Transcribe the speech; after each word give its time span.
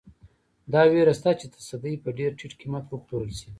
دا 0.73 0.81
وېره 0.91 1.13
شته 1.19 1.31
چې 1.39 1.45
تصدۍ 1.55 1.95
په 2.03 2.09
ډېر 2.17 2.31
ټیټ 2.39 2.53
قیمت 2.61 2.85
وپلورل 2.89 3.31
شي. 3.39 3.49